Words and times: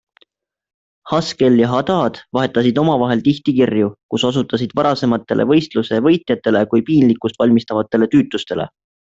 Haskell 1.09 1.59
ja 1.63 1.67
Haddad 1.73 2.17
vahetasid 2.37 2.81
omavahel 2.85 3.21
tihti 3.27 3.55
kirju, 3.59 3.91
kus 4.15 4.25
osutasid 4.31 4.75
varasematele 4.81 5.47
võistluse 5.55 6.01
võitjatele 6.09 6.65
kui 6.73 6.87
piinlikkust 6.91 7.43
valmistavatele 7.45 8.11
tüütutustele. 8.17 8.71